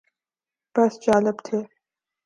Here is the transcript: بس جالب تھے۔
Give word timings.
بس 0.75 0.93
جالب 1.05 1.37
تھے۔ 1.45 1.59